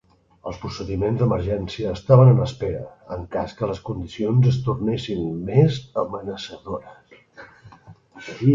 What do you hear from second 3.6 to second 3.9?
que les